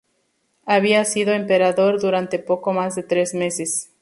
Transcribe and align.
Había 0.65 1.05
sido 1.05 1.31
emperador 1.31 1.99
durante 2.01 2.39
poco 2.39 2.73
más 2.73 2.95
de 2.95 3.03
tres 3.03 3.35
meses. 3.35 3.91